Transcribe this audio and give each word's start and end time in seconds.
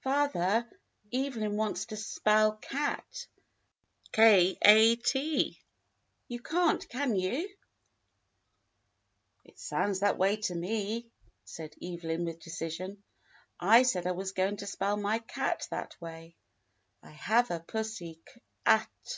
"Father, 0.00 0.66
Evelyn 1.12 1.58
wants 1.58 1.84
to 1.84 1.98
spell 1.98 2.56
cat, 2.56 3.26
h 4.16 4.56
a 4.62 4.96
t; 4.96 5.62
you 6.28 6.40
can't, 6.40 6.88
can 6.88 7.14
you.^" 7.14 7.46
"It 9.44 9.58
sounds 9.58 10.00
that 10.00 10.16
way 10.16 10.36
to 10.36 10.54
me," 10.54 11.10
said 11.44 11.74
Evelyn 11.82 12.24
with 12.24 12.40
decision. 12.40 13.02
"I 13.60 13.82
said 13.82 14.06
I 14.06 14.12
was 14.12 14.32
going 14.32 14.56
to 14.56 14.66
spell 14.66 14.96
my 14.96 15.18
cat 15.18 15.68
that 15.70 16.00
way— 16.00 16.36
I 17.02 17.10
have 17.10 17.50
a 17.50 17.60
pussy 17.60 18.22
k 18.24 18.40
a 18.64 18.86
t. 19.04 19.14